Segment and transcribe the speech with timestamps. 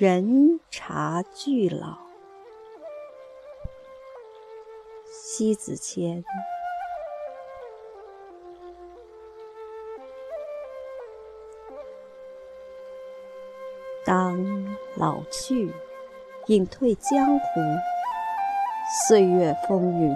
[0.00, 1.98] 人茶俱老。
[5.10, 6.22] 西子谦。
[14.04, 14.38] 当
[14.94, 15.72] 老去，
[16.46, 17.44] 隐退江湖，
[19.08, 20.14] 岁月风云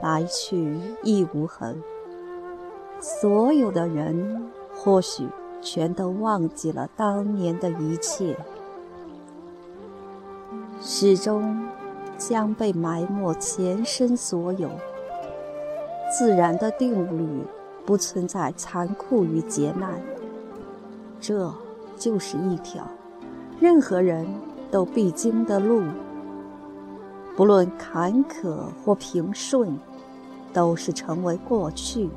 [0.00, 1.82] 来去亦无痕。
[2.98, 5.28] 所有的人或许
[5.60, 8.34] 全都忘记了当年的一切，
[11.00, 11.56] 始终
[12.16, 14.68] 将被埋没前生所有。
[16.10, 17.44] 自然的定律
[17.86, 19.92] 不存在残酷与劫难，
[21.20, 21.54] 这
[21.96, 22.84] 就是一条。
[23.60, 24.26] 任何人
[24.72, 25.84] 都必经的路，
[27.36, 29.78] 不论坎坷或平顺，
[30.52, 32.10] 都是成为过去。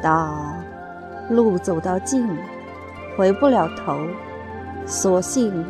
[0.00, 0.62] 当
[1.30, 2.28] 路走到尽，
[3.16, 3.98] 回不了头，
[4.86, 5.64] 索性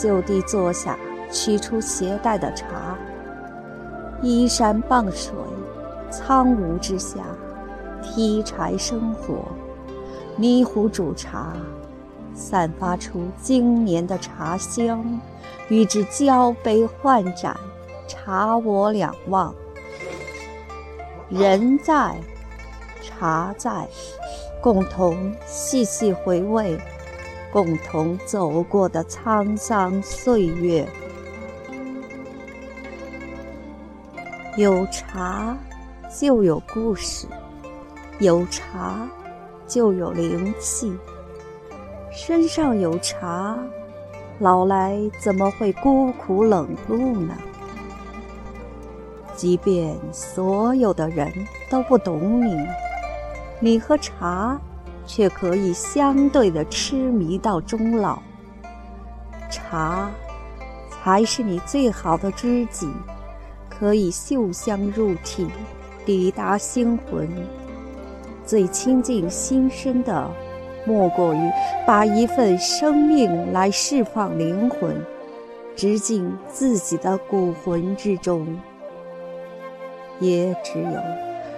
[0.00, 0.96] 就地坐下，
[1.30, 2.96] 取出携带的茶，
[4.22, 5.34] 依山傍水，
[6.10, 7.18] 苍梧之下，
[8.02, 9.44] 劈柴生火，
[10.36, 11.52] 泥壶煮茶。
[12.32, 15.04] 散发出经年的茶香，
[15.68, 17.54] 与之交杯换盏，
[18.08, 19.54] 茶我两忘。
[21.28, 22.16] 人在，
[23.02, 23.86] 茶在，
[24.62, 26.80] 共同细细回味，
[27.52, 30.88] 共同走过的沧桑岁月。
[34.56, 35.56] 有茶，
[36.18, 37.26] 就有故事；
[38.18, 39.08] 有茶，
[39.66, 40.92] 就有灵气。
[42.12, 43.58] 身上有茶，
[44.38, 47.34] 老来怎么会孤苦冷露呢？
[49.36, 51.32] 即便所有的人
[51.70, 52.66] 都不懂你，
[53.58, 54.60] 你和茶
[55.12, 58.22] 却可以相对的痴迷到终老。
[59.50, 60.08] 茶
[60.88, 62.88] 才是你最好的知己，
[63.68, 65.48] 可以嗅香入体，
[66.06, 67.28] 抵达心魂，
[68.46, 70.30] 最亲近心声的。
[70.86, 71.50] 莫过于
[71.84, 74.94] 把一份生命来释放灵魂，
[75.74, 78.46] 直进自己的骨魂之中。
[80.20, 81.00] 也只有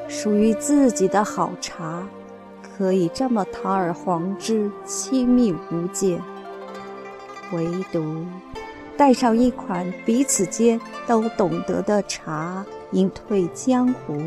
[0.08, 2.02] 属于自己的好茶，
[2.76, 6.20] 可以这么堂而皇之、亲密无间。
[7.52, 8.24] 唯独
[8.96, 14.18] 带上一款彼此间都懂得的茶，隐退江湖，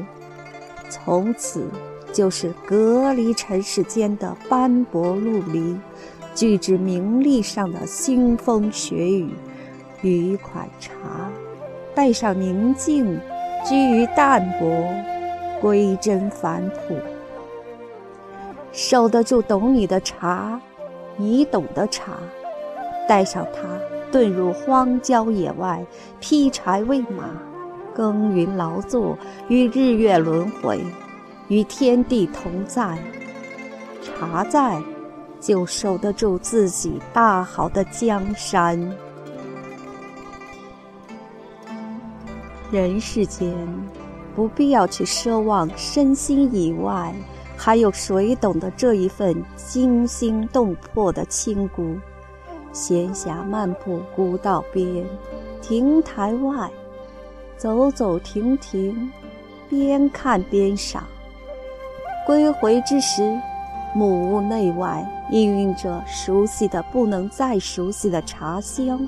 [0.89, 1.65] 从此。
[2.13, 5.77] 就是隔离尘世间的斑驳陆离，
[6.33, 9.31] 拒之名利上的腥风血雨，
[10.01, 10.93] 与一款茶，
[11.93, 13.19] 带上宁静，
[13.65, 14.87] 居于淡泊，
[15.59, 16.95] 归真返璞。
[18.75, 20.59] 守得住懂你的茶，
[21.15, 22.11] 你懂的茶，
[23.07, 23.61] 带上它，
[24.11, 25.81] 遁入荒郊野外，
[26.19, 27.23] 劈柴喂马，
[27.93, 30.83] 耕耘劳作，与日月轮回。
[31.47, 32.97] 与天地同在，
[34.01, 34.81] 茶在，
[35.39, 38.93] 就守得住自己大好的江山。
[42.71, 43.55] 人世间，
[44.35, 47.13] 不必要去奢望身心以外，
[47.57, 51.95] 还有谁懂得这一份惊心动魄的清孤？
[52.71, 55.05] 闲暇漫步古道边，
[55.61, 56.69] 亭台外，
[57.57, 59.11] 走走停停，
[59.69, 61.03] 边看边赏。
[62.25, 63.33] 归回之时，
[63.93, 69.07] 木屋内外氤氲着熟悉的不能再熟悉的茶香。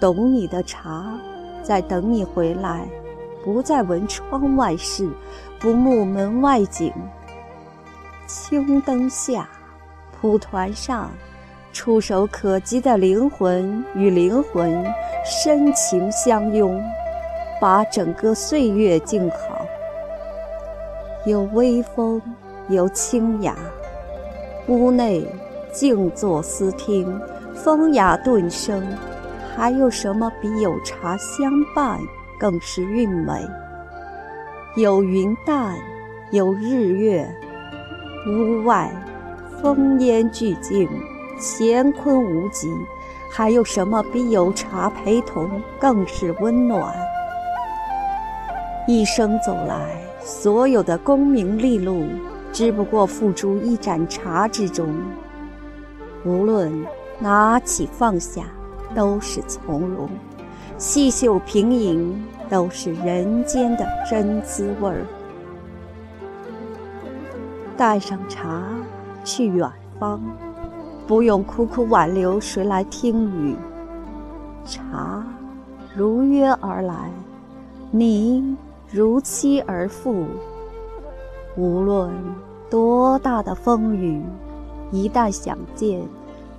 [0.00, 1.12] 懂你的茶，
[1.62, 2.88] 在等你回来，
[3.44, 5.10] 不再闻窗外事，
[5.58, 6.90] 不慕门外景。
[8.32, 9.48] 青灯下，
[10.12, 11.10] 蒲团上，
[11.72, 14.86] 触手可及的灵魂与灵魂
[15.24, 16.80] 深情相拥，
[17.60, 19.66] 把整个岁月静好。
[21.26, 22.22] 有微风，
[22.68, 23.56] 有清雅，
[24.68, 25.26] 屋内
[25.72, 27.20] 静坐思听，
[27.52, 28.80] 风雅顿生，
[29.56, 31.98] 还有什么比有茶相伴
[32.38, 33.44] 更是韵美？
[34.76, 35.76] 有云淡，
[36.30, 37.28] 有日月，
[38.26, 38.90] 屋外
[39.62, 40.88] 风烟俱静，
[41.38, 42.68] 乾坤无极，
[43.30, 46.94] 还有什么比有茶陪同更是温暖？
[48.86, 49.98] 一生走来。
[50.22, 52.04] 所有的功名利禄，
[52.52, 54.86] 只不过付诸一盏茶之中。
[56.26, 56.70] 无论
[57.18, 58.42] 拿起放下，
[58.94, 60.06] 都是从容；
[60.76, 65.06] 细嗅品饮，都是人间的真滋味儿。
[67.80, 68.62] 带上茶，
[69.24, 69.66] 去远
[69.98, 70.20] 方，
[71.06, 73.56] 不用苦苦挽留谁来听雨。
[74.66, 75.24] 茶
[75.96, 77.10] 如约而来，
[77.90, 78.54] 你
[78.90, 80.26] 如期而赴。
[81.56, 82.12] 无论
[82.68, 84.22] 多大的风雨，
[84.90, 86.06] 一旦想见，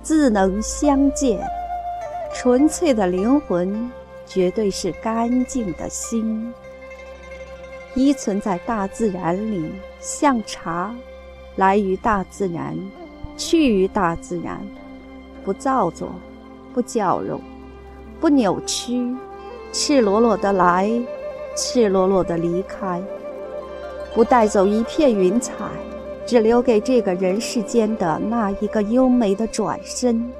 [0.02, 1.40] 自能相见。
[2.34, 3.88] 纯粹的灵魂，
[4.26, 6.52] 绝对是干净的心。
[7.94, 9.70] 依存在大自然里，
[10.00, 10.92] 像茶，
[11.56, 12.76] 来于大自然，
[13.36, 14.60] 去于大自然，
[15.44, 16.10] 不造作，
[16.72, 17.40] 不矫揉，
[18.20, 19.14] 不扭曲，
[19.72, 20.90] 赤裸裸的来，
[21.56, 23.02] 赤裸裸的离开，
[24.14, 25.54] 不带走一片云彩，
[26.26, 30.30] 只留给这个人世间的那一个优美的转身。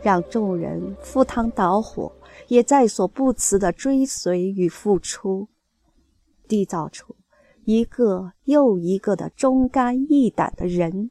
[0.00, 2.12] 让众人赴汤蹈火，
[2.46, 5.48] 也在所不辞的追随与付出，
[6.46, 7.16] 缔造出
[7.68, 11.10] 一个又一个的忠肝义胆的人，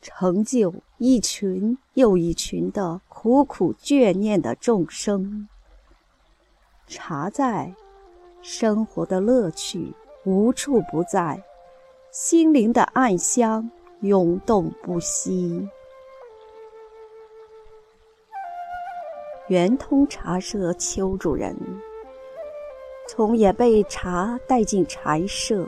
[0.00, 5.48] 成就一群又一群的苦苦眷念的众生。
[6.86, 7.74] 茶在，
[8.40, 9.92] 生活的乐趣
[10.24, 11.42] 无处不在，
[12.12, 13.68] 心灵的暗香
[14.02, 15.68] 涌动不息。
[19.48, 21.56] 圆通茶社邱主人，
[23.08, 25.66] 从也被茶带进禅社。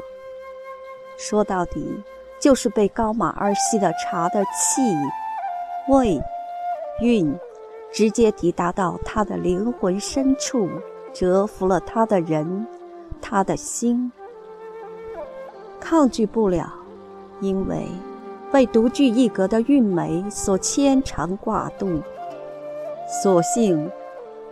[1.16, 2.02] 说到底，
[2.40, 4.82] 就是被高马二烯的茶的气、
[5.88, 6.20] 味、
[7.00, 7.34] 韵，
[7.92, 10.68] 直接抵达到他的灵魂深处，
[11.12, 12.66] 折服了他的人，
[13.20, 14.10] 他的心。
[15.80, 16.72] 抗拒不了，
[17.40, 17.86] 因为
[18.50, 22.02] 被独具一格的韵美所牵肠挂肚。
[23.22, 23.90] 索性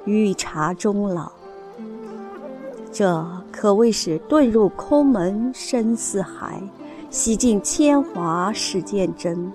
[0.05, 1.33] 与茶终老，
[2.95, 6.63] 这可谓是遁入空门深似海，
[7.11, 9.53] 洗尽铅华始见真。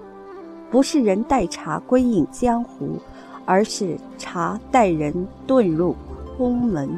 [0.69, 2.99] 不是人带茶归隐江湖，
[3.45, 5.95] 而是茶带人遁入
[6.35, 6.89] 空门。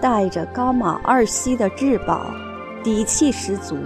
[0.00, 2.26] 带着高马二烯的至宝，
[2.84, 3.76] 底气十足，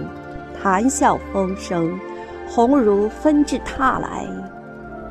[0.61, 1.99] 谈笑风生，
[2.47, 4.27] 鸿儒纷至沓来，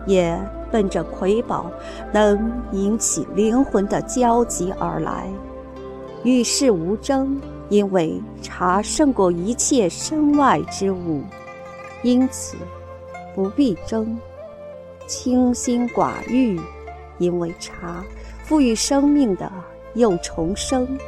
[0.06, 0.38] 也。
[0.70, 1.64] 奔着瑰宝
[2.12, 5.26] 能引起灵魂的交集而来，
[6.24, 11.22] 与世无争，因为茶胜过一切身外之物，
[12.02, 12.56] 因此
[13.34, 14.18] 不必争。
[15.06, 16.60] 清心寡欲，
[17.18, 18.04] 因为茶
[18.44, 19.50] 赋予生命的
[19.94, 20.98] 又重生，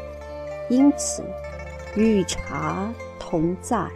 [0.71, 1.23] 因此
[1.97, 3.87] 与茶同在。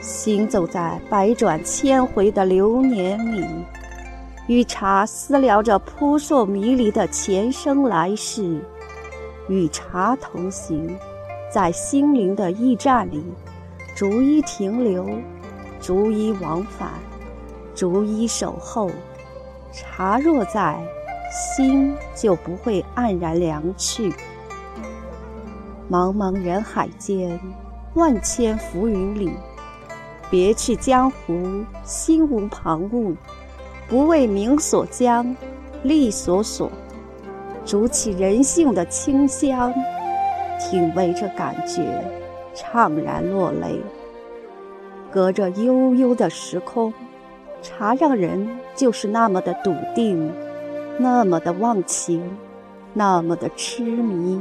[0.00, 3.44] 行走在百转千回的流年里，
[4.48, 8.60] 与茶私聊着扑朔迷离的前生来世，
[9.48, 10.96] 与茶同行，
[11.50, 13.24] 在心灵的驿站里，
[13.94, 15.08] 逐一停留，
[15.80, 16.90] 逐一往返，
[17.74, 18.90] 逐一守候。
[19.72, 20.78] 茶若在，
[21.30, 24.10] 心就不会黯然凉去。
[25.90, 27.38] 茫茫人海间，
[27.94, 29.30] 万千浮云里。
[30.28, 33.14] 别去江湖，心无旁骛，
[33.88, 35.36] 不为名所将，
[35.84, 36.68] 利所锁，
[37.66, 39.74] 煮起人性的清香，
[40.60, 41.82] 品味着感觉，
[42.54, 43.80] 怅然落泪。
[45.10, 46.94] 隔着悠悠的时空，
[47.62, 50.32] 茶让人就是那么的笃定，
[50.96, 52.22] 那么的忘情，
[52.94, 54.40] 那么的痴迷。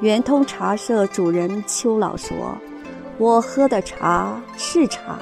[0.00, 2.56] 圆通茶社主人邱老说。
[3.18, 5.18] 我喝的茶是茶，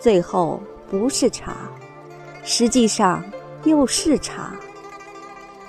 [0.00, 1.54] 最后不是茶，
[2.42, 3.22] 实际上
[3.62, 4.50] 又是茶。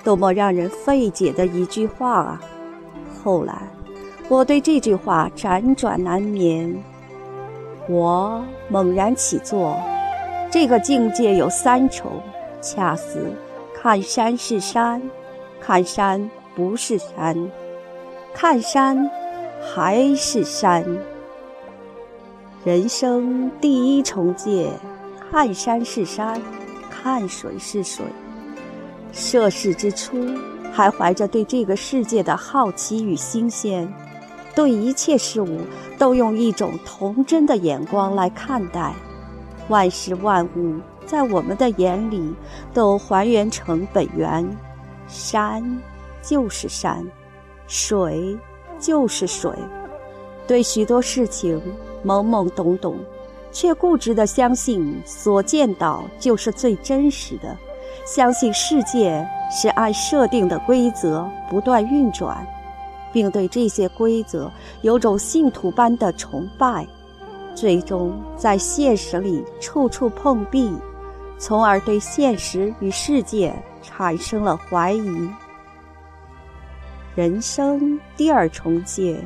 [0.06, 2.42] 多么让人费解的一句话啊！
[3.24, 3.58] 后来，
[4.30, 6.74] 我对这句话辗转难眠。
[7.90, 9.76] 我猛然起坐，
[10.52, 12.22] 这个境界有三重，
[12.62, 13.34] 恰似
[13.74, 15.02] 看山是山，
[15.60, 17.52] 看山不是山，
[18.32, 19.10] 看山
[19.60, 20.86] 还是山。
[22.64, 24.70] 人生第一重界，
[25.32, 26.40] 看山是山，
[26.92, 28.06] 看水是水。
[29.16, 30.28] 涉世之初，
[30.74, 33.92] 还怀着对这个世界的好奇与新鲜，
[34.54, 35.62] 对一切事物
[35.98, 38.94] 都用一种童真的眼光来看待。
[39.70, 42.36] 万事万物在我们的眼里
[42.74, 44.46] 都还原成本源，
[45.08, 45.82] 山
[46.22, 47.04] 就是山，
[47.68, 48.38] 水
[48.78, 49.50] 就是水。
[50.46, 51.62] 对许多事情。
[52.06, 53.00] 懵懵懂懂，
[53.52, 57.58] 却固执地相信所见到就是最真实的，
[58.06, 62.46] 相信世界是按设定的规则不断运转，
[63.12, 64.52] 并对这些规则
[64.84, 66.86] 有种信徒般的崇拜，
[67.56, 70.72] 最终在现实里处处碰壁，
[71.40, 75.30] 从而对现实与世界产生了怀疑。
[77.16, 79.18] 人生第二重界，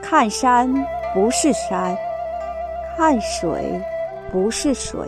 [0.00, 0.72] 看山
[1.12, 1.94] 不是山，
[2.96, 3.78] 看水
[4.32, 5.06] 不是水。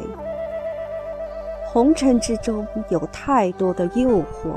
[1.72, 4.56] 红尘之中有太多的诱惑，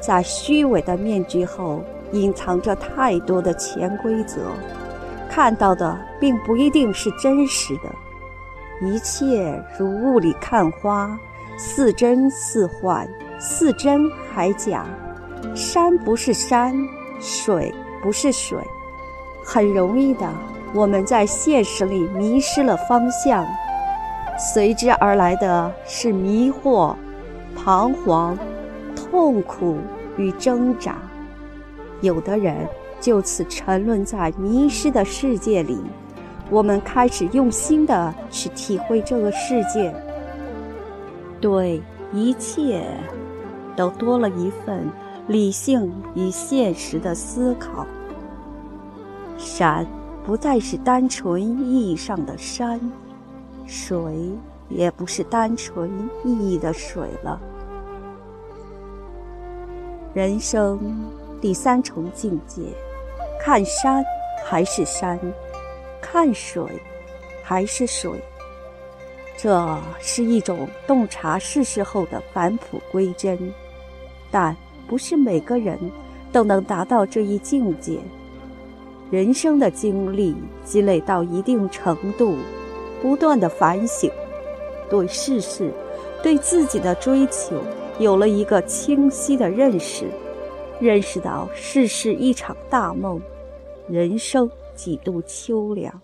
[0.00, 4.38] 在虚伪的面具后隐藏着太多的潜规则，
[5.28, 8.86] 看到的并不一定是真实的。
[8.86, 11.18] 一切如雾里看花，
[11.58, 13.08] 似真似幻，
[13.40, 14.86] 似真还假。
[15.56, 16.72] 山不是山，
[17.18, 18.56] 水不是水，
[19.44, 20.30] 很容易的，
[20.72, 23.44] 我们在现实里迷失了方向。
[24.38, 26.94] 随之而来的是迷惑、
[27.56, 28.38] 彷徨、
[28.94, 29.78] 痛苦
[30.16, 30.96] 与挣扎。
[32.00, 32.56] 有的人
[33.00, 35.80] 就此沉沦在迷失的世界里。
[36.50, 39.92] 我们开始用心的去体会这个世界，
[41.40, 42.86] 对一切
[43.76, 44.88] 都多了一份
[45.26, 47.84] 理性与现实的思考。
[49.36, 49.84] 山
[50.24, 52.80] 不再是单纯意义上的山。
[53.68, 54.32] 水
[54.70, 55.90] 也不是单纯
[56.24, 57.38] 意义的水了。
[60.14, 60.80] 人生
[61.38, 62.62] 第三重境界，
[63.38, 64.02] 看山
[64.44, 65.20] 还是山，
[66.00, 66.64] 看水
[67.44, 68.10] 还是水。
[69.36, 73.38] 这是一种洞察世事后的返璞归真，
[74.30, 74.56] 但
[74.88, 75.78] 不是每个人
[76.32, 78.00] 都能达到这一境界。
[79.10, 80.34] 人生的经历
[80.64, 82.36] 积累到一定程度。
[83.00, 84.10] 不断的反省，
[84.90, 85.72] 对世事、
[86.22, 87.62] 对自己的追求
[87.98, 90.08] 有了一个清晰的认识，
[90.80, 93.20] 认识到世事一场大梦，
[93.88, 96.00] 人生几度秋凉，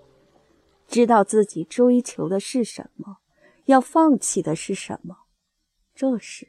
[0.88, 3.18] 知道自己追求的是什么，
[3.66, 5.16] 要放弃的是什么。
[5.94, 6.48] 这时，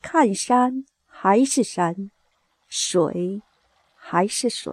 [0.00, 2.10] 看山还是山，
[2.68, 3.42] 水
[3.94, 4.72] 还是水，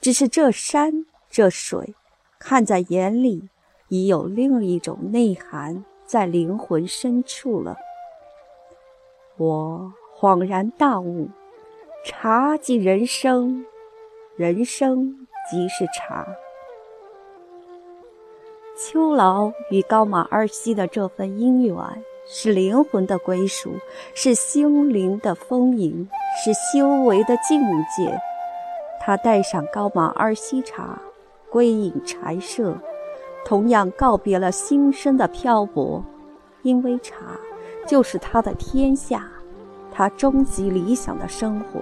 [0.00, 1.94] 只是这山这水，
[2.38, 3.48] 看在眼里。
[3.90, 7.76] 已有另一种内涵在灵魂深处了。
[9.36, 11.28] 我恍然大悟：
[12.04, 13.66] 茶即人生，
[14.36, 16.24] 人生即是茶。
[18.78, 23.72] 秋劳与高马二溪的这份姻缘，是灵魂的归属，
[24.14, 26.08] 是心灵的丰盈，
[26.44, 27.60] 是修为的境
[27.96, 28.16] 界。
[29.00, 31.02] 他带上高马二溪茶，
[31.50, 32.78] 归隐禅舍。
[33.44, 36.04] 同样告别了新生的漂泊，
[36.62, 37.16] 因为茶
[37.86, 39.26] 就是他的天下，
[39.90, 41.80] 他终极理想的生活。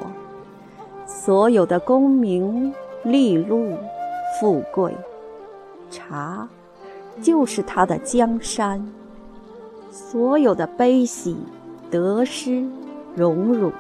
[1.07, 2.73] 所有的功名
[3.03, 3.77] 利禄、
[4.39, 4.97] 富贵，
[5.91, 6.49] 茶
[7.21, 8.81] 就是他的江山；
[9.91, 11.37] 所有的悲喜
[11.91, 12.67] 得失、
[13.15, 13.73] 荣辱，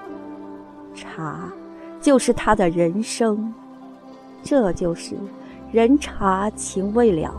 [0.94, 1.52] 茶
[2.00, 3.52] 就是他的人生。
[4.42, 5.14] 这就是
[5.70, 7.34] 人茶情未了。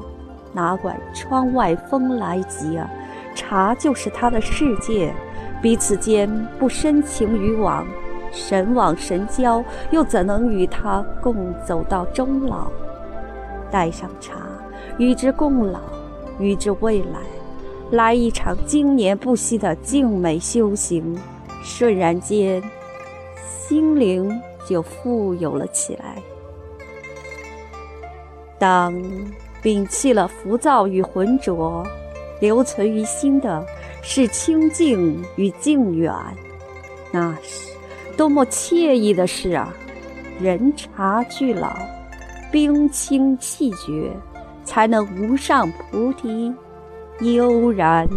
[0.52, 2.90] 哪管窗外风来急啊，
[3.36, 5.14] 茶就是他的世界。
[5.62, 7.86] 彼此间不深情于往，
[8.32, 12.72] 神往神交，又怎能与他共走到终老？
[13.70, 14.36] 带上茶，
[14.98, 15.82] 与之共老，
[16.40, 17.20] 与之未来，
[17.92, 21.18] 来一场经年不息的静美修行。
[21.62, 22.64] 瞬然间，
[23.38, 26.16] 心灵就富有了起来。
[28.58, 28.94] 当。
[29.62, 31.86] 摒弃了浮躁与浑浊，
[32.40, 33.66] 留存于心的
[34.02, 36.14] 是清净与静远。
[37.12, 37.72] 那是
[38.16, 39.74] 多么惬意的事啊！
[40.40, 41.76] 人茶俱老，
[42.52, 44.12] 冰清气绝，
[44.64, 46.54] 才能无上菩提，
[47.20, 48.08] 悠然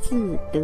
[0.00, 0.62] 自得。